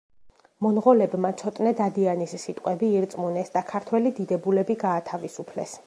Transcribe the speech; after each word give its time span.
მონღოლებმა 0.65 1.31
ცოტნე 1.41 1.73
დადიანის 1.81 2.35
სიტყვები 2.45 2.91
ირწმუნეს 3.01 3.55
და 3.59 3.65
ქართველი 3.71 4.15
დიდებულები 4.23 4.79
გაათავისუფლეს. 4.87 5.79